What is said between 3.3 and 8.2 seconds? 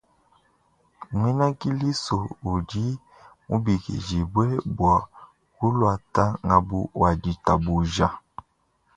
mubikidibue bua kuluata ngabu wa ditabuja.